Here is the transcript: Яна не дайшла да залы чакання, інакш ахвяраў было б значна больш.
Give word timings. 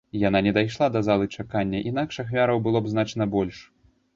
Яна 0.27 0.39
не 0.45 0.53
дайшла 0.57 0.87
да 0.95 1.01
залы 1.09 1.27
чакання, 1.35 1.81
інакш 1.91 2.19
ахвяраў 2.25 2.65
было 2.69 2.77
б 2.87 2.93
значна 2.95 3.31
больш. 3.37 3.57